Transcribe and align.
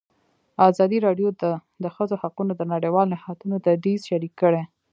ازادي 0.69 0.97
راډیو 1.07 1.29
د 1.41 1.43
د 1.83 1.85
ښځو 1.95 2.15
حقونه 2.21 2.51
د 2.55 2.61
نړیوالو 2.73 3.11
نهادونو 3.13 3.55
دریځ 3.65 3.99
شریک 4.09 4.33
کړی. 4.41 4.63